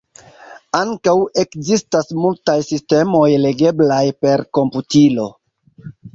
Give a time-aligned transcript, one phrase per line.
[0.77, 1.13] Ankaŭ
[1.43, 5.29] ekzistas multaj sistemoj legeblaj per komputilo.